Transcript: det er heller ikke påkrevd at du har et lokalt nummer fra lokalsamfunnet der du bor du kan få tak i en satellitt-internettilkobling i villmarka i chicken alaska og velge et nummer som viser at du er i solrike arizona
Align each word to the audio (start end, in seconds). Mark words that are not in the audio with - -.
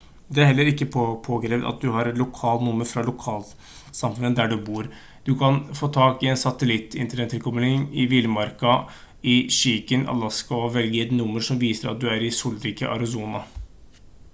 det 0.35 0.41
er 0.43 0.47
heller 0.49 0.69
ikke 0.69 0.85
påkrevd 1.25 1.65
at 1.71 1.83
du 1.83 1.89
har 1.95 2.07
et 2.11 2.15
lokalt 2.21 2.63
nummer 2.67 2.89
fra 2.91 3.03
lokalsamfunnet 3.09 4.39
der 4.39 4.49
du 4.53 4.55
bor 4.69 4.89
du 5.27 5.31
kan 5.43 5.59
få 5.81 5.89
tak 5.99 6.25
i 6.27 6.31
en 6.33 6.41
satellitt-internettilkobling 6.45 7.85
i 8.05 8.07
villmarka 8.15 8.73
i 9.37 9.39
chicken 9.61 10.09
alaska 10.17 10.61
og 10.65 10.75
velge 10.81 11.05
et 11.07 11.17
nummer 11.21 11.47
som 11.51 11.63
viser 11.69 11.93
at 11.95 12.03
du 12.05 12.11
er 12.17 12.27
i 12.31 12.35
solrike 12.43 12.91
arizona 12.99 13.45